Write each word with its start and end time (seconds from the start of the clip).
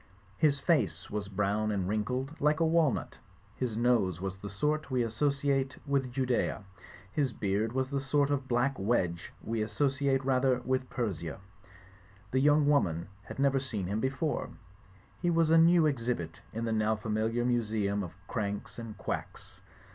His 0.39 0.59
face 0.59 1.11
was 1.11 1.27
brown 1.27 1.69
and 1.71 1.87
wrin 1.87 2.03
kled 2.03 2.41
like 2.41 2.59
a 2.59 2.65
walnut, 2.65 3.19
his 3.55 3.77
nose 3.77 4.19
was 4.19 4.33
of 4.37 4.41
the 4.41 4.49
sort 4.49 4.89
we 4.89 5.05
asso 5.05 5.29
ciate 5.29 5.77
with 5.85 6.11
Judaea, 6.11 6.63
his 7.11 7.31
beard 7.33 7.71
was 7.73 7.91
the 7.91 7.99
sort 7.99 8.31
of 8.31 8.47
black 8.47 8.79
wedge 8.79 9.31
we 9.43 9.61
associate 9.61 10.25
rather 10.25 10.59
with 10.61 10.89
Per3ia. 10.89 11.37
The 12.31 12.39
young 12.41 12.67
woman 12.67 13.09
had 13.25 13.37
never 13.37 13.59
seen 13.59 13.85
him 13.85 13.99
before; 13.99 14.49
he 15.21 15.29
was 15.29 15.51
a 15.51 15.57
new 15.59 15.85
exhibit 15.85 16.41
in 16.51 16.65
the 16.65 16.71
now 16.73 16.95
familiar 16.95 17.45
museum 17.45 18.01
of 18.01 18.15
Cranks 18.27 18.79
and 18.79 18.97
quacks. 18.97 19.61